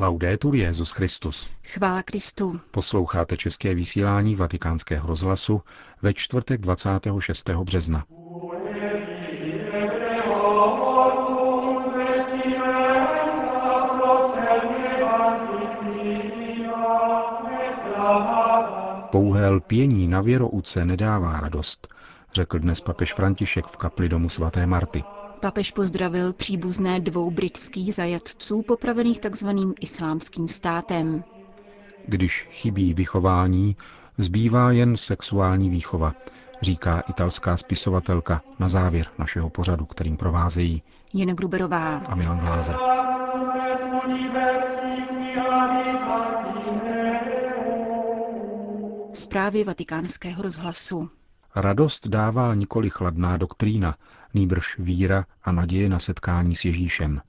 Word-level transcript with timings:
Laudetur 0.00 0.54
Jezus 0.54 0.90
Christus. 0.90 1.48
Chvála 1.64 2.02
Kristu. 2.02 2.60
Posloucháte 2.70 3.36
české 3.36 3.74
vysílání 3.74 4.34
Vatikánského 4.34 5.08
rozhlasu 5.08 5.62
ve 6.02 6.14
čtvrtek 6.14 6.60
26. 6.60 7.50
března. 7.50 8.04
Pouhé 19.12 19.48
lpění 19.48 20.08
na 20.08 20.20
věrouce 20.20 20.84
nedává 20.84 21.40
radost, 21.40 21.88
řekl 22.32 22.58
dnes 22.58 22.80
papež 22.80 23.12
František 23.12 23.66
v 23.66 23.76
kapli 23.76 24.08
domu 24.08 24.28
svaté 24.28 24.66
Marty. 24.66 25.04
Papež 25.44 25.70
pozdravil 25.70 26.32
příbuzné 26.32 27.00
dvou 27.00 27.30
britských 27.30 27.94
zajatců 27.94 28.62
popravených 28.62 29.20
tzv. 29.20 29.48
islámským 29.80 30.48
státem. 30.48 31.24
Když 32.08 32.48
chybí 32.50 32.94
vychování, 32.94 33.76
zbývá 34.18 34.70
jen 34.72 34.96
sexuální 34.96 35.70
výchova, 35.70 36.14
říká 36.62 37.00
italská 37.00 37.56
spisovatelka 37.56 38.42
na 38.58 38.68
závěr 38.68 39.06
našeho 39.18 39.50
pořadu, 39.50 39.86
kterým 39.86 40.16
provázejí 40.16 40.82
Jen 41.12 41.28
Gruberová 41.28 41.96
a 41.96 42.14
Milan 42.14 42.38
Glázer. 42.38 42.76
Zprávy 49.12 49.64
vatikánského 49.64 50.42
rozhlasu. 50.42 51.10
Radost 51.56 52.06
dává 52.06 52.54
nikoli 52.54 52.90
chladná 52.90 53.36
doktrína, 53.36 53.94
nýbrž 54.34 54.78
víra 54.78 55.26
a 55.42 55.52
naděje 55.52 55.88
na 55.88 55.98
setkání 55.98 56.56
s 56.56 56.64
Ježíšem. 56.64 57.20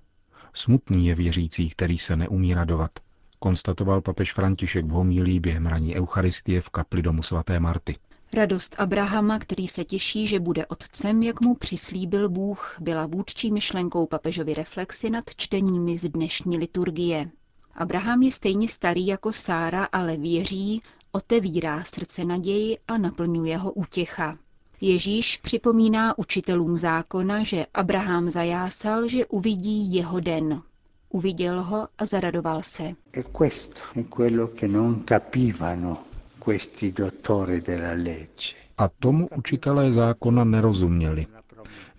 Smutný 0.54 1.08
je 1.08 1.16
věřící, 1.16 1.70
který 1.70 1.98
se 1.98 2.16
neumí 2.16 2.54
radovat, 2.54 2.92
konstatoval 3.40 4.02
papež 4.02 4.34
František 4.34 4.86
v 4.86 4.90
homílí 4.90 5.40
během 5.40 5.66
raní 5.66 5.96
Eucharistie 5.96 6.62
v 6.62 6.70
kapli 6.70 7.02
domu 7.02 7.24
svaté 7.24 7.60
Marty. 7.60 7.96
Radost 8.34 8.76
Abrahama, 8.80 9.40
který 9.40 9.68
se 9.68 9.84
těší, 9.84 10.28
že 10.28 10.40
bude 10.40 10.66
otcem, 10.66 11.24
jak 11.24 11.42
mu 11.42 11.56
přislíbil 11.56 12.30
Bůh, 12.30 12.78
byla 12.80 13.06
vůdčí 13.06 13.52
myšlenkou 13.52 14.06
papežovy 14.08 14.54
reflexy 14.54 15.10
nad 15.10 15.24
čteními 15.38 15.98
z 15.98 16.10
dnešní 16.10 16.58
liturgie. 16.58 17.30
Abraham 17.76 18.22
je 18.22 18.32
stejně 18.32 18.68
starý 18.68 19.08
jako 19.08 19.32
Sára, 19.32 19.84
ale 19.84 20.18
věří, 20.18 20.82
otevírá 21.16 21.84
srdce 21.84 22.26
naději 22.26 22.78
a 22.88 22.98
naplňuje 22.98 23.58
ho 23.58 23.72
útěcha. 23.72 24.38
Ježíš 24.82 25.38
připomíná 25.38 26.18
učitelům 26.18 26.78
zákona, 26.78 27.44
že 27.44 27.66
Abraham 27.74 28.30
zajásal, 28.30 29.08
že 29.08 29.26
uvidí 29.26 29.96
jeho 29.96 30.20
den. 30.20 30.62
Uviděl 31.10 31.62
ho 31.64 31.88
a 31.98 32.06
zaradoval 32.06 32.62
se. 32.64 32.84
E 33.18 33.24
questo 33.24 33.82
è 34.00 34.04
quello 34.04 34.48
che 34.48 34.68
non 34.68 35.04
capivano 35.04 35.98
questi 36.40 36.92
dottori 36.92 37.62
della 37.62 37.94
legge. 37.94 38.56
A 38.78 38.90
tomu 39.00 39.28
učitelé 39.38 39.92
zákona 39.92 40.44
nerozuměli. 40.44 41.28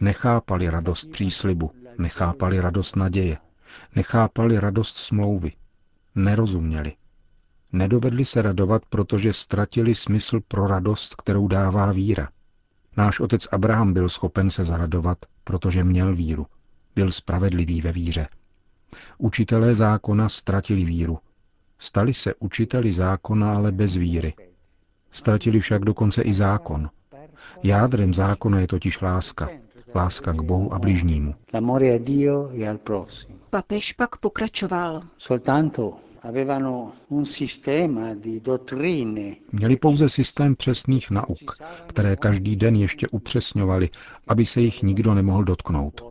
Nechápali 0.00 0.70
radost 0.70 1.10
příslibu, 1.10 1.70
nechápali 1.98 2.60
radost 2.60 2.96
naděje, 2.96 3.36
nechápali 3.94 4.60
radost 4.60 4.96
smlouvy. 4.96 5.52
Nerozuměli. 6.14 6.92
Nedovedli 7.72 8.24
se 8.24 8.42
radovat, 8.42 8.82
protože 8.90 9.32
ztratili 9.32 9.94
smysl 9.94 10.40
pro 10.48 10.66
radost, 10.66 11.14
kterou 11.14 11.48
dává 11.48 11.92
víra. 11.92 12.28
Náš 12.96 13.20
otec 13.20 13.46
Abraham 13.52 13.92
byl 13.92 14.08
schopen 14.08 14.50
se 14.50 14.64
zaradovat, 14.64 15.18
protože 15.44 15.84
měl 15.84 16.14
víru. 16.14 16.46
Byl 16.94 17.12
spravedlivý 17.12 17.80
ve 17.80 17.92
víře. 17.92 18.28
Učitelé 19.18 19.74
zákona 19.74 20.28
ztratili 20.28 20.84
víru. 20.84 21.18
Stali 21.78 22.14
se 22.14 22.34
učiteli 22.34 22.92
zákona, 22.92 23.54
ale 23.54 23.72
bez 23.72 23.96
víry. 23.96 24.34
Ztratili 25.10 25.60
však 25.60 25.84
dokonce 25.84 26.22
i 26.22 26.34
zákon. 26.34 26.90
Jádrem 27.62 28.14
zákona 28.14 28.60
je 28.60 28.66
totiž 28.66 29.00
láska. 29.00 29.48
Láska 29.94 30.32
k 30.32 30.40
Bohu 30.42 30.74
a 30.74 30.78
bližnímu. 30.78 31.34
L'amore 31.54 31.94
a 31.94 31.98
Dio 31.98 32.50
e 32.52 32.68
al 32.68 32.78
prossimo. 32.78 33.38
Papež 33.50 33.92
pak 33.92 34.16
pokračoval. 34.16 35.00
Měli 39.52 39.76
pouze 39.76 40.08
systém 40.08 40.56
přesných 40.56 41.10
nauk, 41.10 41.58
které 41.86 42.16
každý 42.16 42.56
den 42.56 42.76
ještě 42.76 43.08
upřesňovali, 43.08 43.90
aby 44.28 44.46
se 44.46 44.60
jich 44.60 44.82
nikdo 44.82 45.14
nemohl 45.14 45.44
dotknout. 45.44 46.04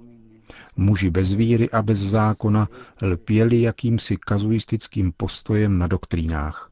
Muži 0.76 1.10
bez 1.10 1.32
víry 1.32 1.70
a 1.70 1.82
bez 1.82 2.00
zákona 2.00 2.70
lpěli 3.02 3.62
jakýmsi 3.62 4.18
kazuistickým 4.18 5.14
postojem 5.18 5.78
na 5.78 5.88
doktrínách. 5.88 6.72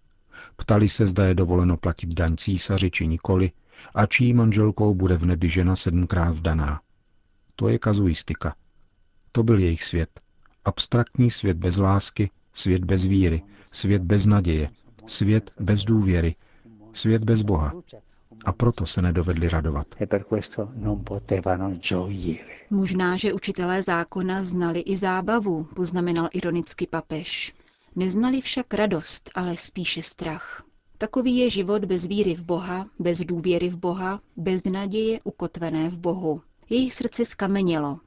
Ptali 0.56 0.90
se, 0.90 1.08
zda 1.08 1.26
je 1.26 1.36
dovoleno 1.36 1.78
platit 1.78 2.14
daň 2.14 2.36
císaři 2.36 2.92
či 2.92 3.08
nikoli 3.08 3.52
a 3.96 4.06
čí 4.06 4.34
manželkou 4.34 4.94
bude 4.94 5.18
v 5.18 5.26
nebi 5.26 5.50
žena 5.50 5.76
sedmkrát 5.76 6.36
vdaná. 6.36 6.82
To 7.56 7.68
je 7.68 7.80
kazuistika. 7.80 8.56
To 9.32 9.44
byl 9.44 9.60
jejich 9.60 9.84
svět. 9.84 10.10
Abstraktní 10.66 11.32
svět 11.32 11.58
bez 11.58 11.78
lásky, 11.78 12.30
svět 12.54 12.86
bez 12.86 13.06
víry, 13.06 13.42
svět 13.72 14.02
bez 14.02 14.26
naděje, 14.26 14.70
svět 15.08 15.52
bez 15.60 15.84
důvěry, 15.84 16.36
svět 16.94 17.24
bez 17.24 17.42
Boha. 17.42 17.74
A 18.46 18.54
proto 18.54 18.86
se 18.86 19.02
nedovedli 19.02 19.50
radovat. 19.50 19.88
e 20.02 20.08
per 20.08 20.24
questo 20.24 20.70
non 20.76 21.04
potevano 21.04 21.72
gioire. 21.72 22.46
Možná, 22.70 23.18
že 23.18 23.34
učitelé 23.34 23.84
zákona 23.84 24.44
znali 24.44 24.80
i 24.80 24.98
zábavu, 24.98 25.64
poznamenal 25.64 26.30
ironicky 26.34 26.88
papež. 26.88 27.54
Neznali 27.96 28.42
však 28.42 28.74
radost, 28.74 29.32
ale 29.36 29.58
spíše 29.58 30.02
strach. 30.04 30.64
Takový 30.98 31.38
je 31.38 31.50
život 31.50 31.86
bez 31.86 32.06
víry 32.08 32.36
v 32.36 32.44
Boha, 32.44 32.88
bez 33.00 33.20
důvěry 33.20 33.70
v 33.70 33.78
Boha, 33.78 34.22
bez 34.38 34.64
naděje 34.64 35.20
ukotvené 35.24 35.90
v 35.90 35.98
Bohu. 36.00 36.42
Jejich 36.70 36.94
srdce 36.94 37.26
skamenělo. 37.26 38.00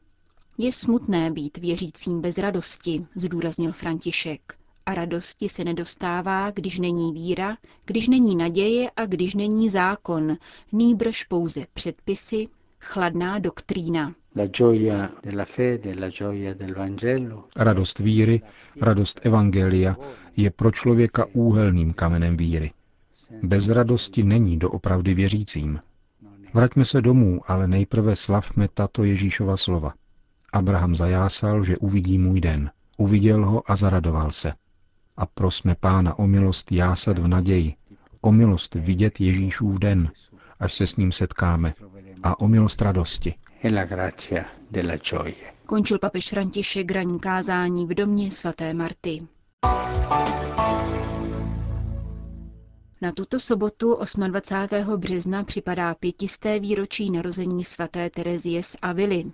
Je 0.59 0.72
smutné 0.72 1.31
být 1.31 1.59
věřícím 1.59 2.21
bez 2.21 2.39
radosti, 2.39 3.06
zdůraznil 3.15 3.72
František. 3.72 4.41
A 4.87 4.94
radosti 4.94 5.49
se 5.49 5.65
nedostává, 5.65 6.50
když 6.50 6.78
není 6.78 7.12
víra, 7.12 7.56
když 7.87 8.09
není 8.09 8.37
naděje 8.37 8.91
a 8.97 9.06
když 9.06 9.34
není 9.34 9.71
zákon, 9.71 10.37
nýbrž 10.72 11.25
pouze 11.25 11.61
předpisy, 11.75 12.49
chladná 12.81 13.39
doktrína. 13.39 14.15
La 14.37 14.47
gioia 14.47 15.11
della 15.22 15.44
fede, 15.44 15.93
la 16.00 16.09
gioia 16.11 16.55
del 16.55 16.75
Vangelo 16.75 17.44
Radost 17.56 17.99
víry, 17.99 18.43
radost 18.81 19.21
evangelia 19.23 19.97
je 20.37 20.50
pro 20.50 20.71
člověka 20.71 21.27
úhelným 21.33 21.93
kamenem 21.93 22.37
víry. 22.37 22.71
Bez 23.43 23.69
radosti 23.69 24.23
není 24.23 24.59
doopravdy 24.59 25.15
věřícím. 25.15 25.81
Vraťme 26.55 26.84
se 26.84 27.00
domů, 27.00 27.41
ale 27.47 27.69
nejprve 27.69 28.17
slavme 28.17 28.69
tato 28.75 29.05
Ježíšova 29.05 29.56
slova. 29.56 29.94
Abraham 30.56 30.97
zajásal, 30.97 31.65
že 31.65 31.77
uvidí 31.77 32.19
můj 32.19 32.41
den. 32.41 32.71
Uviděl 32.97 33.47
ho 33.47 33.71
a 33.71 33.77
zaradoval 33.77 34.31
se. 34.33 34.53
A 35.17 35.27
prosme 35.27 35.75
Pána 35.81 36.19
o 36.19 36.27
milost 36.27 36.72
jásat 36.72 37.19
v 37.19 37.28
naději, 37.28 37.75
o 38.21 38.33
milost 38.33 38.75
vidět 38.75 39.21
Ježíšův 39.21 39.78
den, 39.78 40.11
až 40.61 40.75
se 40.75 40.87
s 40.87 40.97
ním 40.97 41.12
setkáme, 41.12 41.72
a 42.22 42.41
o 42.41 42.49
milost 42.49 42.83
radosti. 42.83 43.34
Končil 45.67 45.99
papež 45.99 46.28
František 46.31 46.91
ranní 46.91 47.21
kázání 47.21 47.87
v 47.87 47.94
domě 47.94 48.31
svaté 48.31 48.75
Marty. 48.75 49.27
Na 53.03 53.12
tuto 53.12 53.41
sobotu 53.41 53.99
28. 54.28 54.97
března 54.97 55.44
připadá 55.44 55.94
pětisté 55.94 56.61
výročí 56.61 57.11
narození 57.11 57.65
svaté 57.65 58.11
Terezie 58.11 58.62
z 58.62 58.77
Avily. 58.83 59.25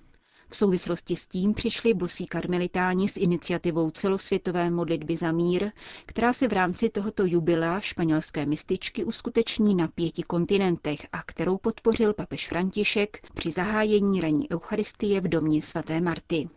V 0.53 0.57
souvislosti 0.57 1.17
s 1.17 1.27
tím 1.27 1.55
přišli 1.55 1.95
bosí 1.95 2.27
karmelitáni 2.27 3.09
s 3.09 3.17
iniciativou 3.17 3.91
celosvětové 3.91 4.71
modlitby 4.71 5.17
za 5.17 5.33
mír, 5.33 5.71
která 6.07 6.33
se 6.33 6.49
v 6.49 6.53
rámci 6.53 6.89
tohoto 6.89 7.27
jubilea 7.27 7.81
španělské 7.81 8.47
mističky 8.47 9.05
uskuteční 9.05 9.75
na 9.75 9.89
pěti 9.89 10.23
kontinentech 10.23 11.07
a 11.13 11.23
kterou 11.23 11.59
podpořil 11.59 12.15
papež 12.15 12.49
František 12.49 13.19
při 13.35 13.51
zahájení 13.51 14.21
raní 14.21 14.53
Eucharistie 14.53 15.21
v 15.21 15.29
domě 15.29 15.63
svaté 15.63 16.01
Marty. 16.01 16.49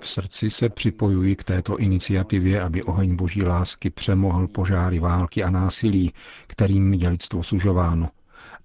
V 0.00 0.08
srdci 0.08 0.50
se 0.50 0.68
připojuji 0.68 1.36
k 1.36 1.44
této 1.44 1.76
iniciativě, 1.78 2.60
aby 2.60 2.82
oheň 2.82 3.16
boží 3.16 3.42
lásky 3.42 3.90
přemohl 3.90 4.48
požáry 4.48 4.98
války 4.98 5.42
a 5.42 5.50
násilí, 5.50 6.12
kterým 6.46 6.94
je 6.94 7.08
lidstvo 7.08 7.42
sužováno, 7.42 8.08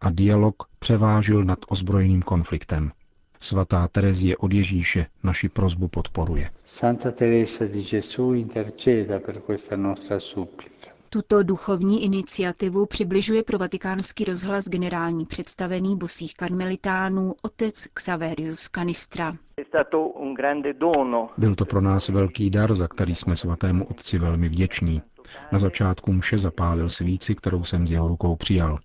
a 0.01 0.09
dialog 0.09 0.55
převážil 0.79 1.43
nad 1.43 1.59
ozbrojeným 1.69 2.21
konfliktem. 2.21 2.91
Svatá 3.39 3.87
Terezie 3.87 4.37
od 4.37 4.53
Ježíše 4.53 5.05
naši 5.23 5.49
prozbu 5.49 5.87
podporuje. 5.87 6.49
Santa 6.65 7.11
Teresa 7.11 7.65
di 7.65 7.83
Gesù 7.83 8.33
interceda 8.33 9.19
per 9.19 9.41
questa 9.41 9.75
nostra 9.75 10.19
supplica. 10.19 10.87
Tuto 11.09 11.43
duchovní 11.43 12.03
iniciativu 12.03 12.85
přibližuje 12.85 13.43
pro 13.43 13.57
vatikánský 13.57 14.23
rozhlas 14.23 14.65
generální 14.65 15.25
představený 15.25 15.97
bosých 15.97 16.33
karmelitánů 16.33 17.33
otec 17.41 17.87
Xaverius 17.93 18.69
Canistra. 18.69 19.35
Byl 21.37 21.55
to 21.55 21.65
pro 21.65 21.81
nás 21.81 22.09
velký 22.09 22.49
dar, 22.49 22.75
za 22.75 22.87
který 22.87 23.15
jsme 23.15 23.35
svatému 23.35 23.85
otci 23.85 24.17
velmi 24.17 24.49
vděční. 24.49 25.01
Na 25.51 25.59
začátku 25.59 26.13
mše 26.13 26.37
zapálil 26.37 26.89
svíci, 26.89 27.35
kterou 27.35 27.63
jsem 27.63 27.87
z 27.87 27.91
jeho 27.91 28.07
rukou 28.07 28.35
přijal. 28.35 28.79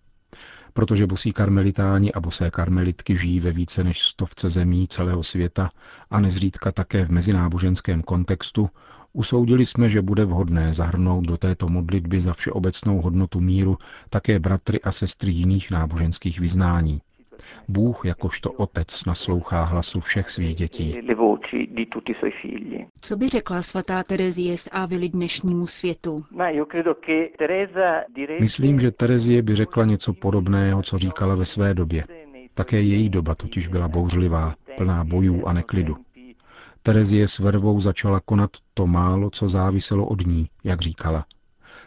Protože 0.73 1.07
bosí 1.07 1.33
karmelitáni 1.33 2.13
a 2.13 2.21
bosé 2.21 2.51
karmelitky 2.51 3.17
žijí 3.17 3.41
ve 3.41 3.53
více 3.53 3.85
než 3.85 4.03
stovce 4.03 4.51
zemí 4.51 4.89
celého 4.89 5.23
světa 5.23 5.71
a 6.11 6.21
nezřídka 6.21 6.73
také 6.73 7.05
v 7.05 7.11
mezináboženském 7.11 8.03
kontextu, 8.03 8.71
usoudili 9.13 9.67
jsme, 9.67 9.89
že 9.89 10.03
bude 10.03 10.25
vhodné 10.25 10.73
zahrnout 10.73 11.25
do 11.25 11.37
této 11.37 11.69
modlitby 11.69 12.21
za 12.21 12.33
všeobecnou 12.33 13.01
hodnotu 13.01 13.41
míru 13.41 13.79
také 14.11 14.39
bratry 14.39 14.81
a 14.81 14.93
sestry 14.93 15.33
jiných 15.33 15.71
náboženských 15.71 16.41
vyznání. 16.41 17.01
Bůh 17.69 18.05
jakožto 18.05 18.53
otec 18.53 19.05
naslouchá 19.05 19.65
hlasu 19.65 20.01
všech 20.01 20.31
svých 20.31 20.57
dětí. 20.57 20.99
Co 23.01 23.17
by 23.17 23.29
řekla 23.29 23.63
svatá 23.63 24.03
Terezie 24.03 24.59
z 24.59 24.69
Ávily 24.73 25.09
dnešnímu 25.09 25.67
světu? 25.67 26.25
Myslím, 28.41 28.81
že 28.81 28.91
Terezie 28.91 29.43
by 29.43 29.55
řekla 29.55 29.85
něco 29.85 30.13
podobného, 30.15 30.83
co 30.83 30.99
říkala 30.99 31.35
ve 31.35 31.45
své 31.47 31.75
době. 31.75 32.05
Také 32.55 32.81
její 32.81 33.09
doba 33.09 33.35
totiž 33.35 33.69
byla 33.69 33.89
bouřlivá, 33.89 34.55
plná 34.77 35.05
bojů 35.05 35.47
a 35.47 35.53
neklidu. 35.53 35.97
Terezie 36.83 37.29
s 37.29 37.39
vervou 37.39 37.81
začala 37.81 38.21
konat 38.21 38.51
to 38.75 38.87
málo, 38.87 39.31
co 39.31 39.49
záviselo 39.49 40.07
od 40.07 40.27
ní, 40.27 40.47
jak 40.65 40.81
říkala, 40.81 41.25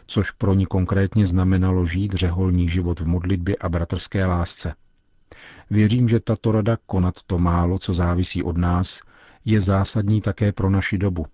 což 0.06 0.30
pro 0.30 0.54
ní 0.54 0.66
konkrétně 0.66 1.26
znamenalo 1.26 1.86
žít 1.86 2.12
řeholní 2.12 2.68
život 2.68 3.00
v 3.00 3.06
modlitbě 3.06 3.56
a 3.60 3.68
bratrské 3.68 4.26
lásce. 4.26 4.74
Věřím, 5.70 6.08
že 6.08 6.20
tato 6.20 6.52
rada 6.52 6.78
konat 6.86 7.14
to 7.26 7.38
málo, 7.38 7.78
co 7.78 7.94
závisí 7.94 8.42
od 8.42 8.56
nás, 8.56 9.00
je 9.44 9.60
zásadní 9.60 10.20
také 10.20 10.52
pro 10.52 10.70
naši 10.70 10.98
dobu, 10.98 11.26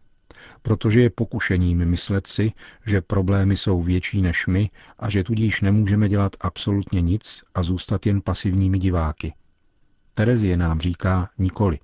protože 0.62 1.00
je 1.00 1.10
pokušením 1.10 1.84
myslet 1.84 2.26
si, 2.26 2.52
že 2.86 3.00
problémy 3.00 3.56
jsou 3.56 3.82
větší 3.82 4.22
než 4.22 4.46
my 4.46 4.70
a 4.98 5.10
že 5.10 5.24
tudíž 5.24 5.60
nemůžeme 5.60 6.08
dělat 6.08 6.36
absolutně 6.40 7.00
nic 7.00 7.44
a 7.54 7.62
zůstat 7.62 8.06
jen 8.06 8.20
pasivními 8.20 8.78
diváky. 8.78 9.34
Terezie 10.14 10.56
nám 10.56 10.80
říká 10.80 11.28
nikoli. 11.38 11.78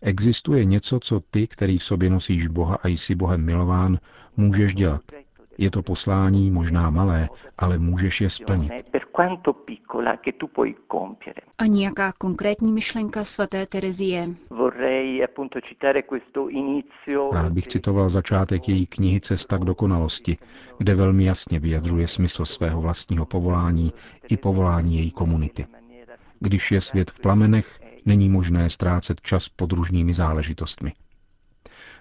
Existuje 0.00 0.64
něco, 0.64 1.00
co 1.00 1.20
ty, 1.30 1.46
který 1.46 1.78
v 1.78 1.84
sobě 1.84 2.10
nosíš 2.10 2.46
Boha 2.46 2.78
a 2.82 2.88
jsi 2.88 3.14
Bohem 3.14 3.44
milován, 3.44 3.98
můžeš 4.36 4.74
dělat. 4.74 5.02
Je 5.60 5.70
to 5.70 5.82
poslání 5.82 6.50
možná 6.50 6.90
malé, 6.90 7.28
ale 7.58 7.78
můžeš 7.78 8.20
je 8.20 8.30
splnit. 8.30 8.72
A 11.58 11.66
nějaká 11.66 12.12
konkrétní 12.18 12.72
myšlenka 12.72 13.24
svaté 13.24 13.66
Terezie? 13.66 14.28
Rád 17.32 17.52
bych 17.52 17.66
citoval 17.66 18.08
začátek 18.08 18.68
její 18.68 18.86
knihy 18.86 19.20
Cesta 19.20 19.58
k 19.58 19.64
dokonalosti, 19.64 20.36
kde 20.78 20.94
velmi 20.94 21.24
jasně 21.24 21.60
vyjadřuje 21.60 22.08
smysl 22.08 22.44
svého 22.44 22.80
vlastního 22.80 23.26
povolání 23.26 23.92
i 24.28 24.36
povolání 24.36 24.96
její 24.96 25.10
komunity. 25.10 25.66
Když 26.40 26.72
je 26.72 26.80
svět 26.80 27.10
v 27.10 27.20
plamenech, 27.20 27.80
není 28.06 28.28
možné 28.28 28.70
ztrácet 28.70 29.20
čas 29.20 29.48
podružnými 29.48 30.14
záležitostmi. 30.14 30.92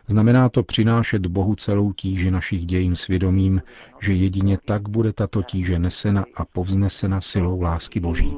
Znamená 0.07 0.50
to 0.50 0.63
přinášet 0.63 1.28
Bohu 1.28 1.56
celou 1.56 1.94
tíži 1.94 2.31
našich 2.31 2.66
dějin 2.66 2.96
svědomím, 2.96 3.62
že 4.01 4.13
jedině 4.13 4.57
tak 4.66 4.90
bude 4.90 5.13
tato 5.13 5.44
tíže 5.44 5.80
nesena 5.80 6.25
a 6.36 6.46
povznesena 6.46 7.22
silou 7.22 7.62
lásky 7.62 8.00
Boží. 8.00 8.38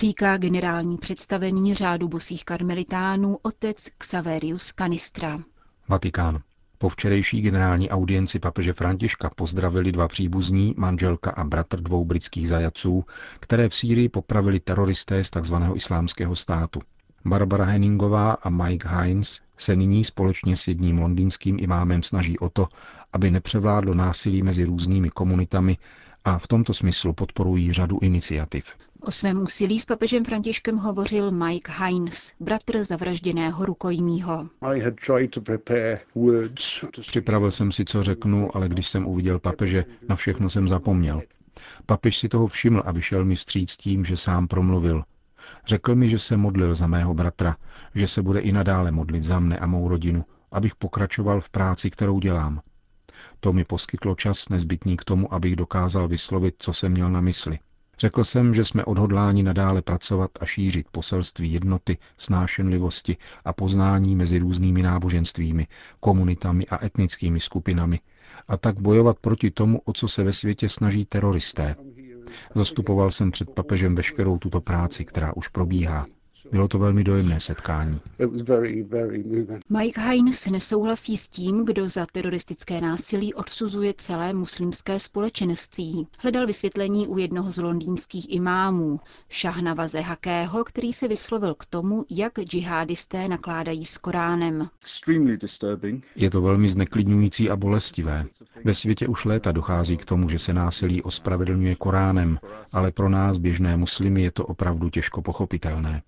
Říká 0.00 0.36
generální 0.36 0.98
představený 0.98 1.74
řádu 1.74 2.08
bosých 2.08 2.44
karmelitánů 2.44 3.38
otec 3.42 3.76
Xaverius 3.98 4.72
Canistra. 4.72 5.38
Vatikán. 5.88 6.38
Po 6.78 6.88
včerejší 6.88 7.40
generální 7.40 7.90
audienci 7.90 8.38
papeže 8.38 8.72
Františka 8.72 9.30
pozdravili 9.36 9.92
dva 9.92 10.08
příbuzní, 10.08 10.74
manželka 10.76 11.30
a 11.30 11.44
bratr 11.44 11.80
dvou 11.80 12.04
britských 12.04 12.48
zajaců, 12.48 13.04
které 13.40 13.68
v 13.68 13.74
Sýrii 13.74 14.08
popravili 14.08 14.60
teroristé 14.60 15.24
z 15.24 15.30
tzv. 15.30 15.54
islámského 15.74 16.36
státu. 16.36 16.80
Barbara 17.28 17.64
Henningová 17.64 18.32
a 18.32 18.48
Mike 18.50 18.88
Hines 18.88 19.40
se 19.56 19.76
nyní 19.76 20.04
společně 20.04 20.56
s 20.56 20.68
jedním 20.68 20.98
londýnským 20.98 21.56
imámem 21.60 22.02
snaží 22.02 22.38
o 22.38 22.48
to, 22.48 22.68
aby 23.12 23.30
nepřevládlo 23.30 23.94
násilí 23.94 24.42
mezi 24.42 24.64
různými 24.64 25.10
komunitami 25.10 25.76
a 26.24 26.38
v 26.38 26.46
tomto 26.46 26.74
smyslu 26.74 27.12
podporují 27.12 27.72
řadu 27.72 27.98
iniciativ. 28.02 28.74
O 29.00 29.10
svém 29.10 29.42
úsilí 29.42 29.78
s 29.78 29.86
papežem 29.86 30.24
Františkem 30.24 30.76
hovořil 30.76 31.30
Mike 31.30 31.72
Hines, 31.72 32.32
bratr 32.40 32.84
zavražděného 32.84 33.66
rukojmího. 33.66 34.48
Připravil 37.00 37.50
jsem 37.50 37.72
si, 37.72 37.84
co 37.84 38.02
řeknu, 38.02 38.56
ale 38.56 38.68
když 38.68 38.88
jsem 38.88 39.06
uviděl 39.06 39.38
papeže, 39.38 39.84
na 40.08 40.16
všechno 40.16 40.48
jsem 40.48 40.68
zapomněl. 40.68 41.22
Papež 41.86 42.18
si 42.18 42.28
toho 42.28 42.46
všiml 42.46 42.82
a 42.84 42.92
vyšel 42.92 43.24
mi 43.24 43.34
vstříc 43.34 43.76
tím, 43.76 44.04
že 44.04 44.16
sám 44.16 44.48
promluvil. 44.48 45.04
Řekl 45.66 45.94
mi, 45.94 46.08
že 46.08 46.18
se 46.18 46.36
modlil 46.36 46.74
za 46.74 46.86
mého 46.86 47.14
bratra, 47.14 47.56
že 47.94 48.08
se 48.08 48.22
bude 48.22 48.40
i 48.40 48.52
nadále 48.52 48.90
modlit 48.90 49.24
za 49.24 49.38
mne 49.40 49.58
a 49.58 49.66
mou 49.66 49.88
rodinu, 49.88 50.24
abych 50.52 50.74
pokračoval 50.74 51.40
v 51.40 51.50
práci, 51.50 51.90
kterou 51.90 52.20
dělám. 52.20 52.60
To 53.40 53.52
mi 53.52 53.64
poskytlo 53.64 54.14
čas 54.14 54.48
nezbytný 54.48 54.96
k 54.96 55.04
tomu, 55.04 55.34
abych 55.34 55.56
dokázal 55.56 56.08
vyslovit, 56.08 56.54
co 56.58 56.72
jsem 56.72 56.92
měl 56.92 57.10
na 57.10 57.20
mysli. 57.20 57.58
Řekl 57.98 58.24
jsem, 58.24 58.54
že 58.54 58.64
jsme 58.64 58.84
odhodláni 58.84 59.42
nadále 59.42 59.82
pracovat 59.82 60.30
a 60.40 60.46
šířit 60.46 60.86
poselství 60.92 61.52
jednoty, 61.52 61.98
snášenlivosti 62.16 63.16
a 63.44 63.52
poznání 63.52 64.16
mezi 64.16 64.38
různými 64.38 64.82
náboženstvími, 64.82 65.66
komunitami 66.00 66.66
a 66.66 66.84
etnickými 66.84 67.40
skupinami 67.40 68.00
a 68.48 68.56
tak 68.56 68.80
bojovat 68.80 69.18
proti 69.18 69.50
tomu, 69.50 69.80
o 69.84 69.92
co 69.92 70.08
se 70.08 70.24
ve 70.24 70.32
světě 70.32 70.68
snaží 70.68 71.04
teroristé. 71.04 71.76
Zastupoval 72.54 73.10
jsem 73.10 73.30
před 73.30 73.50
papežem 73.50 73.94
veškerou 73.94 74.38
tuto 74.38 74.60
práci, 74.60 75.04
která 75.04 75.36
už 75.36 75.48
probíhá. 75.48 76.06
Bylo 76.52 76.68
to 76.68 76.78
velmi 76.78 77.04
dojemné 77.04 77.40
setkání. 77.40 78.00
Mike 79.68 80.00
Hines 80.00 80.46
nesouhlasí 80.46 81.16
s 81.16 81.28
tím, 81.28 81.64
kdo 81.64 81.88
za 81.88 82.06
teroristické 82.12 82.80
násilí 82.80 83.34
odsuzuje 83.34 83.94
celé 83.96 84.32
muslimské 84.32 85.00
společenství. 85.00 86.06
Hledal 86.18 86.46
vysvětlení 86.46 87.08
u 87.08 87.18
jednoho 87.18 87.50
z 87.50 87.58
londýnských 87.58 88.32
imámů, 88.32 89.00
Šahnavaze 89.28 90.00
Hakého, 90.00 90.64
který 90.64 90.92
se 90.92 91.08
vyslovil 91.08 91.54
k 91.54 91.66
tomu, 91.66 92.04
jak 92.10 92.40
džihadisté 92.40 93.28
nakládají 93.28 93.84
s 93.84 93.98
Koránem. 93.98 94.68
Je 96.16 96.30
to 96.30 96.42
velmi 96.42 96.68
zneklidňující 96.68 97.50
a 97.50 97.56
bolestivé. 97.56 98.26
Ve 98.64 98.74
světě 98.74 99.08
už 99.08 99.24
léta 99.24 99.52
dochází 99.52 99.96
k 99.96 100.04
tomu, 100.04 100.28
že 100.28 100.38
se 100.38 100.52
násilí 100.52 101.02
ospravedlňuje 101.02 101.74
Koránem, 101.74 102.38
ale 102.72 102.92
pro 102.92 103.08
nás, 103.08 103.38
běžné 103.38 103.76
muslimy, 103.76 104.22
je 104.22 104.30
to 104.30 104.46
opravdu 104.46 104.90
těžko 104.90 105.22
pochopitelné. 105.22 106.02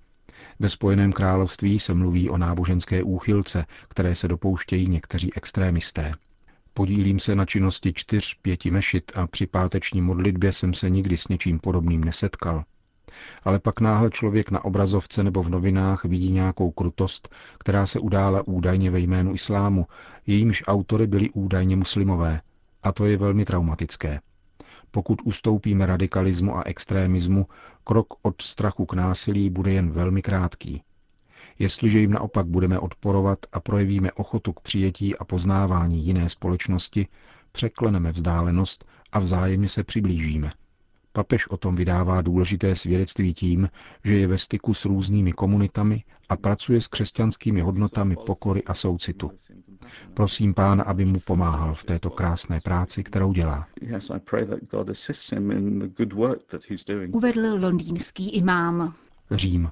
Ve 0.58 0.68
Spojeném 0.68 1.12
království 1.12 1.78
se 1.78 1.94
mluví 1.94 2.30
o 2.30 2.38
náboženské 2.38 3.02
úchylce, 3.02 3.66
které 3.88 4.14
se 4.14 4.28
dopouštějí 4.28 4.88
někteří 4.88 5.34
extrémisté. 5.34 6.12
Podílím 6.74 7.20
se 7.20 7.34
na 7.34 7.44
činnosti 7.46 7.92
čtyř, 7.92 8.34
pěti 8.42 8.70
mešit 8.70 9.12
a 9.14 9.26
při 9.26 9.46
páteční 9.46 10.02
modlitbě 10.02 10.52
jsem 10.52 10.74
se 10.74 10.90
nikdy 10.90 11.16
s 11.16 11.28
něčím 11.28 11.58
podobným 11.58 12.04
nesetkal. 12.04 12.64
Ale 13.44 13.58
pak 13.58 13.80
náhle 13.80 14.10
člověk 14.10 14.50
na 14.50 14.64
obrazovce 14.64 15.22
nebo 15.24 15.42
v 15.42 15.48
novinách 15.50 16.04
vidí 16.04 16.32
nějakou 16.32 16.70
krutost, 16.70 17.34
která 17.58 17.86
se 17.86 17.98
udála 17.98 18.42
údajně 18.46 18.90
ve 18.90 19.00
jménu 19.00 19.34
islámu, 19.34 19.86
jejímž 20.26 20.62
autory 20.66 21.06
byli 21.06 21.30
údajně 21.30 21.76
muslimové. 21.76 22.40
A 22.82 22.92
to 22.92 23.06
je 23.06 23.16
velmi 23.16 23.44
traumatické. 23.44 24.20
Pokud 24.90 25.22
ustoupíme 25.24 25.86
radikalismu 25.86 26.56
a 26.56 26.62
extrémismu, 26.62 27.46
krok 27.84 28.06
od 28.22 28.42
strachu 28.42 28.86
k 28.86 28.92
násilí 28.94 29.50
bude 29.50 29.72
jen 29.72 29.90
velmi 29.90 30.22
krátký. 30.22 30.82
Jestliže 31.58 31.98
jim 32.00 32.10
naopak 32.10 32.46
budeme 32.46 32.78
odporovat 32.78 33.38
a 33.52 33.60
projevíme 33.60 34.12
ochotu 34.12 34.52
k 34.52 34.60
přijetí 34.60 35.16
a 35.16 35.24
poznávání 35.24 36.04
jiné 36.04 36.28
společnosti, 36.28 37.06
překleneme 37.52 38.12
vzdálenost 38.12 38.84
a 39.12 39.18
vzájemně 39.18 39.68
se 39.68 39.84
přiblížíme. 39.84 40.50
Papež 41.12 41.48
o 41.48 41.56
tom 41.56 41.76
vydává 41.76 42.22
důležité 42.22 42.76
svědectví 42.76 43.34
tím, 43.34 43.68
že 44.04 44.14
je 44.14 44.26
ve 44.26 44.38
styku 44.38 44.74
s 44.74 44.84
různými 44.84 45.32
komunitami 45.32 46.04
a 46.28 46.36
pracuje 46.36 46.80
s 46.80 46.86
křesťanskými 46.86 47.60
hodnotami 47.60 48.16
pokory 48.26 48.64
a 48.64 48.74
soucitu. 48.74 49.30
Prosím 50.14 50.54
pána, 50.54 50.84
aby 50.84 51.04
mu 51.04 51.20
pomáhal 51.20 51.74
v 51.74 51.84
této 51.84 52.10
krásné 52.10 52.60
práci, 52.60 53.02
kterou 53.02 53.32
dělá. 53.32 53.66
Uvedl 57.12 57.56
londýnský 57.60 58.30
imám. 58.30 58.94
Řím. 59.30 59.70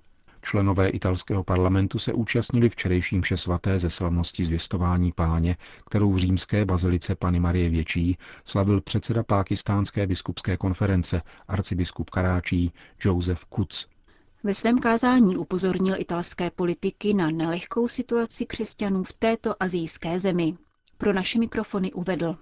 Členové 0.51 0.89
italského 0.89 1.45
parlamentu 1.45 1.99
se 1.99 2.13
účastnili 2.13 2.69
včerejším 2.69 3.23
vše 3.23 3.37
svaté 3.37 3.79
ze 3.79 3.91
slavnosti 3.91 4.45
zvěstování 4.45 5.13
páně, 5.13 5.57
kterou 5.87 6.13
v 6.13 6.19
římské 6.19 6.65
bazilice 6.65 7.15
Pany 7.15 7.41
Marie 7.41 7.71
Větší 7.71 8.17
slavil 8.45 8.81
předseda 8.81 9.23
pákistánské 9.23 10.07
biskupské 10.07 10.57
konference 10.57 11.21
arcibiskup 11.49 12.11
Karáčí 12.11 12.73
Joseph 13.05 13.45
Kuc. 13.45 13.87
Ve 14.45 14.55
svém 14.55 14.79
kázání 14.79 15.37
upozornil 15.37 15.95
italské 15.99 16.51
politiky 16.51 17.15
na 17.15 17.31
nelehkou 17.31 17.89
situaci 17.89 18.47
křesťanů 18.47 19.05
v 19.05 19.13
této 19.13 19.63
azijské 19.63 20.21
zemi. 20.21 20.55
Pro 20.99 21.13
naše 21.13 21.39
mikrofony 21.39 21.93
uvedl. 21.93 22.37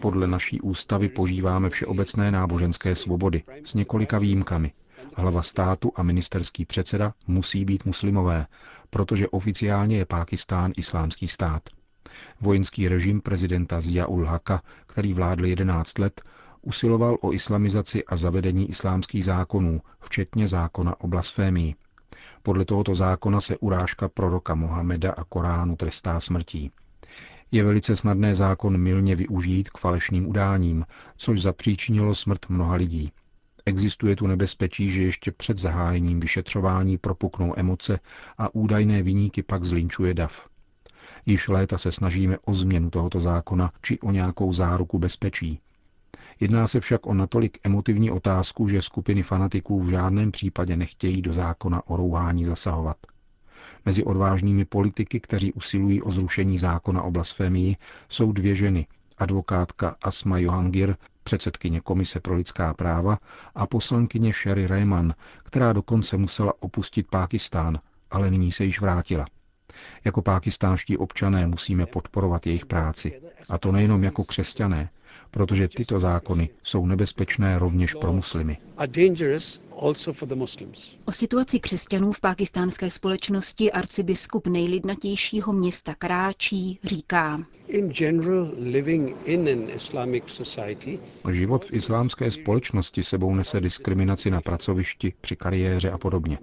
Podle 0.00 0.26
naší 0.26 0.60
ústavy 0.60 1.08
požíváme 1.08 1.70
všeobecné 1.70 2.30
náboženské 2.30 2.94
svobody 2.94 3.42
s 3.64 3.74
několika 3.74 4.18
výjimkami. 4.18 4.72
Hlava 5.14 5.42
státu 5.42 5.92
a 5.94 6.02
ministerský 6.02 6.64
předseda 6.64 7.14
musí 7.26 7.64
být 7.64 7.84
muslimové, 7.84 8.46
protože 8.90 9.28
oficiálně 9.28 9.96
je 9.96 10.04
Pákistán 10.06 10.72
islámský 10.76 11.28
stát. 11.28 11.62
Vojenský 12.40 12.88
režim 12.88 13.20
prezidenta 13.20 13.80
Zia 13.80 14.06
ul 14.06 14.24
Haka, 14.24 14.62
který 14.86 15.12
vládl 15.12 15.44
11 15.46 15.98
let, 15.98 16.22
usiloval 16.62 17.18
o 17.20 17.32
islamizaci 17.32 18.04
a 18.04 18.16
zavedení 18.16 18.68
islámských 18.68 19.24
zákonů, 19.24 19.80
včetně 20.00 20.48
zákona 20.48 21.00
o 21.00 21.08
blasfémii. 21.08 21.74
Podle 22.42 22.64
tohoto 22.64 22.94
zákona 22.94 23.40
se 23.40 23.58
urážka 23.58 24.08
proroka 24.08 24.54
Mohameda 24.54 25.12
a 25.12 25.24
Koránu 25.24 25.76
trestá 25.76 26.20
smrtí. 26.20 26.70
Je 27.50 27.64
velice 27.64 27.96
snadné 27.96 28.34
zákon 28.34 28.78
milně 28.78 29.16
využít 29.16 29.70
k 29.70 29.78
falešným 29.78 30.28
udáním, 30.28 30.86
což 31.16 31.42
zapříčinilo 31.42 32.14
smrt 32.14 32.48
mnoha 32.48 32.74
lidí. 32.74 33.12
Existuje 33.66 34.16
tu 34.16 34.26
nebezpečí, 34.26 34.90
že 34.90 35.02
ještě 35.02 35.32
před 35.32 35.58
zahájením 35.58 36.20
vyšetřování 36.20 36.98
propuknou 36.98 37.54
emoce 37.56 37.98
a 38.38 38.54
údajné 38.54 39.02
viníky 39.02 39.42
pak 39.42 39.64
zlinčuje 39.64 40.14
dav. 40.14 40.48
Již 41.26 41.48
léta 41.48 41.78
se 41.78 41.92
snažíme 41.92 42.38
o 42.44 42.54
změnu 42.54 42.90
tohoto 42.90 43.20
zákona 43.20 43.72
či 43.82 44.00
o 44.00 44.10
nějakou 44.10 44.52
záruku 44.52 44.98
bezpečí. 44.98 45.60
Jedná 46.42 46.66
se 46.66 46.80
však 46.80 47.06
o 47.06 47.14
natolik 47.14 47.58
emotivní 47.64 48.10
otázku, 48.10 48.68
že 48.68 48.82
skupiny 48.82 49.22
fanatiků 49.22 49.80
v 49.80 49.90
žádném 49.90 50.32
případě 50.32 50.76
nechtějí 50.76 51.22
do 51.22 51.32
zákona 51.32 51.82
o 51.86 51.96
rouhání 51.96 52.44
zasahovat. 52.44 52.96
Mezi 53.84 54.04
odvážnými 54.04 54.64
politiky, 54.64 55.20
kteří 55.20 55.52
usilují 55.52 56.02
o 56.02 56.10
zrušení 56.10 56.58
zákona 56.58 57.02
o 57.02 57.10
blasfémii, 57.10 57.76
jsou 58.08 58.32
dvě 58.32 58.54
ženy, 58.54 58.86
advokátka 59.18 59.96
Asma 60.02 60.38
Johangir, 60.38 60.96
předsedkyně 61.24 61.80
Komise 61.80 62.20
pro 62.20 62.34
lidská 62.34 62.74
práva, 62.74 63.18
a 63.54 63.66
poslankyně 63.66 64.32
Sherry 64.32 64.66
Rayman, 64.66 65.14
která 65.42 65.72
dokonce 65.72 66.16
musela 66.16 66.52
opustit 66.60 67.06
Pákistán, 67.10 67.78
ale 68.10 68.30
nyní 68.30 68.52
se 68.52 68.64
již 68.64 68.80
vrátila. 68.80 69.26
Jako 70.04 70.22
pákistánští 70.22 70.96
občané 70.96 71.46
musíme 71.46 71.86
podporovat 71.86 72.46
jejich 72.46 72.66
práci. 72.66 73.20
A 73.50 73.58
to 73.58 73.72
nejenom 73.72 74.04
jako 74.04 74.24
křesťané, 74.24 74.90
protože 75.32 75.68
tyto 75.68 76.00
zákony 76.00 76.48
jsou 76.62 76.86
nebezpečné 76.86 77.58
rovněž 77.58 77.94
pro 77.94 78.12
muslimy. 78.12 78.56
O 81.04 81.12
situaci 81.12 81.60
křesťanů 81.60 82.12
v 82.12 82.20
pakistánské 82.20 82.90
společnosti 82.90 83.72
arcibiskup 83.72 84.46
nejlidnatějšího 84.46 85.52
města 85.52 85.94
Karáčí 85.94 86.78
říká. 86.84 87.38
Život 91.30 91.64
v 91.64 91.72
islámské 91.72 92.30
společnosti 92.30 93.02
sebou 93.02 93.34
nese 93.34 93.60
diskriminaci 93.60 94.30
na 94.30 94.40
pracovišti, 94.40 95.12
při 95.20 95.36
kariéře 95.36 95.90
a 95.90 95.98
podobně. 95.98 96.38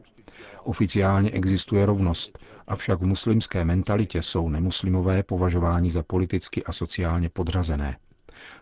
Oficiálně 0.63 1.31
existuje 1.31 1.85
rovnost, 1.85 2.39
avšak 2.67 3.01
v 3.01 3.05
muslimské 3.05 3.65
mentalitě 3.65 4.21
jsou 4.21 4.49
nemuslimové 4.49 5.23
považováni 5.23 5.89
za 5.89 6.03
politicky 6.03 6.63
a 6.63 6.73
sociálně 6.73 7.29
podřazené. 7.29 7.97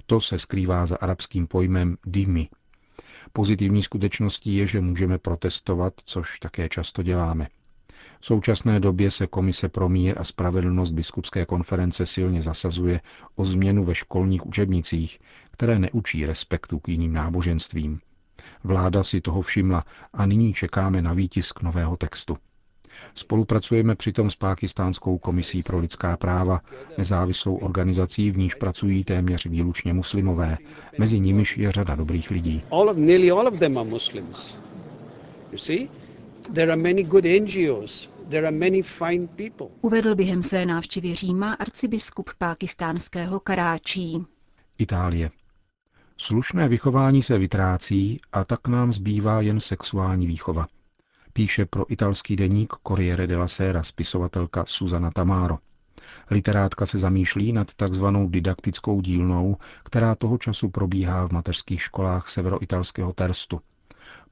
To 0.06 0.22
se 0.22 0.40
skrývá 0.40 0.86
za 0.86 0.96
arabským 0.96 1.48
pojmem 1.48 1.98
dimi. 2.06 2.50
Pozitivní 3.34 3.84
skutečností 3.84 4.56
je, 4.56 4.68
že 4.68 4.82
můžeme 4.82 5.18
protestovat, 5.18 5.94
což 6.06 6.40
také 6.40 6.70
často 6.70 7.04
děláme. 7.04 7.48
V 8.20 8.26
současné 8.26 8.80
době 8.80 9.12
se 9.12 9.28
Komise 9.28 9.70
pro 9.70 9.90
mír 9.90 10.16
a 10.20 10.24
spravedlnost 10.24 10.92
biskupské 10.92 11.46
konference 11.46 12.06
silně 12.06 12.42
zasazuje 12.42 13.02
o 13.36 13.46
změnu 13.46 13.84
ve 13.84 13.96
školních 13.96 14.46
učebnicích, 14.46 15.20
které 15.52 15.80
neučí 15.80 16.26
respektu 16.26 16.80
k 16.80 16.90
jiným 16.90 17.14
náboženstvím. 17.14 18.00
Vláda 18.64 19.04
si 19.04 19.22
toho 19.22 19.42
všimla 19.42 19.86
a 20.14 20.26
nyní 20.26 20.54
čekáme 20.54 21.02
na 21.02 21.14
výtisk 21.14 21.62
nového 21.62 21.98
textu. 21.98 22.38
Spolupracujeme 23.16 23.96
přitom 23.96 24.30
s 24.32 24.36
Pákistánskou 24.36 25.18
komisí 25.18 25.64
pro 25.64 25.80
lidská 25.80 26.18
práva, 26.18 26.62
nezávislou 26.98 27.56
organizací, 27.56 28.32
v 28.32 28.38
níž 28.38 28.56
pracují 28.56 29.04
téměř 29.04 29.46
výlučně 29.46 29.94
muslimové. 29.94 30.58
Mezi 30.98 31.20
nimiž 31.20 31.58
je 31.58 31.72
řada 31.72 31.96
dobrých 31.96 32.32
lidí. 32.32 32.64
Uvedl 39.82 40.16
během 40.16 40.44
své 40.44 40.66
návštěvy 40.66 41.16
Říma 41.16 41.54
arcibiskup 41.54 42.30
pákistánského 42.38 43.40
Karáčí. 43.40 44.26
Itálie. 44.78 45.32
Slušné 46.18 46.68
vychování 46.68 47.22
se 47.22 47.38
vytrácí 47.38 48.20
a 48.34 48.44
tak 48.44 48.68
nám 48.68 48.94
zbývá 48.94 49.42
jen 49.42 49.60
sexuální 49.60 50.28
výchova 50.28 50.68
píše 51.38 51.66
pro 51.66 51.92
italský 51.92 52.36
deník 52.36 52.74
Corriere 52.88 53.28
della 53.28 53.48
Sera 53.48 53.84
spisovatelka 53.84 54.66
Susana 54.68 55.12
Tamaro. 55.12 55.58
Literátka 56.32 56.86
se 56.86 56.98
zamýšlí 56.98 57.54
nad 57.54 57.74
takzvanou 57.74 58.30
didaktickou 58.30 59.02
dílnou, 59.02 59.58
která 59.84 60.16
toho 60.16 60.38
času 60.38 60.70
probíhá 60.70 61.28
v 61.28 61.32
mateřských 61.32 61.82
školách 61.82 62.28
severoitalského 62.28 63.14
Terstu. 63.14 63.62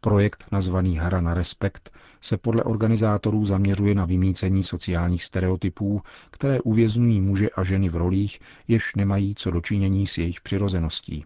Projekt 0.02 0.46
nazvaný 0.52 0.98
Hra 0.98 1.22
na 1.22 1.34
respekt 1.34 1.94
se 2.22 2.38
podle 2.38 2.64
organizátorů 2.64 3.46
zaměřuje 3.46 3.96
na 3.96 4.06
vymícení 4.06 4.64
sociálních 4.64 5.24
stereotypů, 5.24 6.02
které 6.32 6.62
uvězňují 6.62 7.22
muže 7.22 7.50
a 7.50 7.64
ženy 7.64 7.90
v 7.90 7.96
rolích, 7.96 8.40
jež 8.68 8.96
nemají 8.96 9.36
co 9.36 9.52
dočinění 9.52 10.08
s 10.08 10.18
jejich 10.18 10.42
přirozeností. 10.42 11.26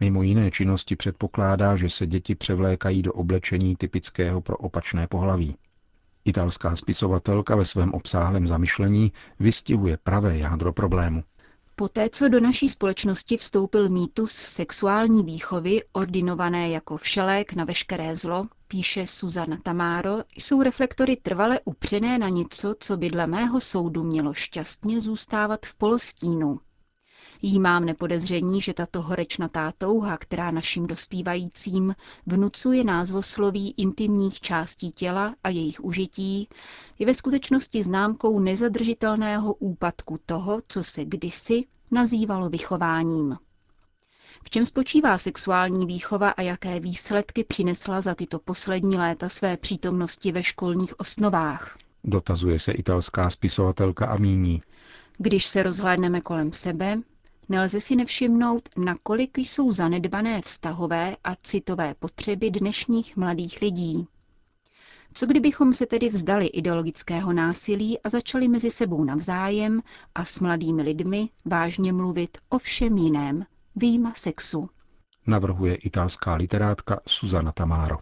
Mimo 0.00 0.22
jiné 0.22 0.50
činnosti 0.50 0.96
předpokládá, 0.96 1.76
že 1.76 1.90
se 1.90 2.06
děti 2.06 2.34
převlékají 2.34 3.02
do 3.02 3.12
oblečení 3.12 3.76
typického 3.76 4.40
pro 4.40 4.56
opačné 4.56 5.06
pohlaví. 5.06 5.56
Italská 6.24 6.76
spisovatelka 6.76 7.56
ve 7.56 7.64
svém 7.64 7.92
obsáhlém 7.94 8.46
zamyšlení 8.46 9.12
vystihuje 9.40 9.96
pravé 9.96 10.38
jádro 10.38 10.72
problému. 10.72 11.22
Poté, 11.78 12.08
co 12.10 12.28
do 12.28 12.40
naší 12.40 12.68
společnosti 12.68 13.36
vstoupil 13.36 13.88
mýtus 13.88 14.32
sexuální 14.32 15.24
výchovy, 15.24 15.82
ordinované 15.92 16.68
jako 16.68 16.96
všelék 16.96 17.52
na 17.52 17.64
veškeré 17.64 18.16
zlo, 18.16 18.44
píše 18.68 19.06
Suzana 19.06 19.56
Tamaro, 19.62 20.18
jsou 20.36 20.62
reflektory 20.62 21.16
trvale 21.16 21.60
upřené 21.64 22.18
na 22.18 22.28
něco, 22.28 22.74
co 22.80 22.96
by 22.96 23.10
dle 23.10 23.26
mého 23.26 23.60
soudu 23.60 24.04
mělo 24.04 24.34
šťastně 24.34 25.00
zůstávat 25.00 25.66
v 25.66 25.74
polostínu, 25.74 26.58
Jí 27.42 27.58
mám 27.58 27.84
nepodezření, 27.84 28.60
že 28.60 28.74
tato 28.74 29.02
horečnatá 29.02 29.72
touha, 29.78 30.16
která 30.16 30.50
našim 30.50 30.86
dospívajícím 30.86 31.94
vnucuje 32.26 32.84
názvosloví 32.84 33.74
intimních 33.76 34.40
částí 34.40 34.90
těla 34.90 35.34
a 35.44 35.48
jejich 35.48 35.84
užití, 35.84 36.48
je 36.98 37.06
ve 37.06 37.14
skutečnosti 37.14 37.82
známkou 37.82 38.38
nezadržitelného 38.38 39.54
úpadku 39.54 40.18
toho, 40.26 40.62
co 40.68 40.84
se 40.84 41.04
kdysi 41.04 41.64
nazývalo 41.90 42.48
vychováním. 42.48 43.36
V 44.44 44.50
čem 44.50 44.66
spočívá 44.66 45.18
sexuální 45.18 45.86
výchova 45.86 46.30
a 46.30 46.42
jaké 46.42 46.80
výsledky 46.80 47.44
přinesla 47.44 48.00
za 48.00 48.14
tyto 48.14 48.38
poslední 48.38 48.96
léta 48.96 49.28
své 49.28 49.56
přítomnosti 49.56 50.32
ve 50.32 50.42
školních 50.42 51.00
osnovách? 51.00 51.78
Dotazuje 52.04 52.58
se 52.60 52.72
italská 52.72 53.30
spisovatelka 53.30 54.06
a 54.06 54.16
míní. 54.16 54.62
Když 55.18 55.46
se 55.46 55.62
rozhlédneme 55.62 56.20
kolem 56.20 56.52
sebe, 56.52 56.98
nelze 57.48 57.80
si 57.80 57.96
nevšimnout, 57.96 58.68
nakolik 58.76 59.38
jsou 59.38 59.72
zanedbané 59.72 60.42
vztahové 60.42 61.16
a 61.24 61.34
citové 61.42 61.94
potřeby 61.94 62.50
dnešních 62.50 63.16
mladých 63.16 63.60
lidí. 63.62 64.06
Co 65.14 65.26
kdybychom 65.26 65.72
se 65.72 65.86
tedy 65.86 66.08
vzdali 66.08 66.46
ideologického 66.46 67.32
násilí 67.32 68.00
a 68.00 68.08
začali 68.08 68.48
mezi 68.48 68.70
sebou 68.70 69.04
navzájem 69.04 69.82
a 70.14 70.24
s 70.24 70.40
mladými 70.40 70.82
lidmi 70.82 71.28
vážně 71.44 71.92
mluvit 71.92 72.38
o 72.48 72.58
všem 72.58 72.96
jiném, 72.96 73.44
výjima 73.76 74.12
sexu? 74.14 74.70
Navrhuje 75.26 75.74
italská 75.74 76.34
literátka 76.34 77.00
Susana 77.06 77.52
Tamaro. 77.52 77.98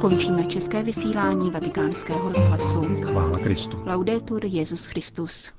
Končíme 0.00 0.44
české 0.44 0.82
vysílání 0.82 1.50
vatikánského 1.50 2.28
rozhlasu. 2.28 2.80
Chvála 2.82 3.38
Kristu. 3.38 3.82
Laudetur 3.86 4.44
Jezus 4.44 4.86
Christus. 4.86 5.52